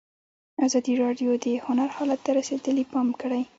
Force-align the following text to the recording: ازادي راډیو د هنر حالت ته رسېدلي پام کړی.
ازادي 0.65 0.93
راډیو 1.03 1.29
د 1.45 1.47
هنر 1.65 1.89
حالت 1.97 2.19
ته 2.25 2.31
رسېدلي 2.39 2.83
پام 2.91 3.07
کړی. 3.21 3.41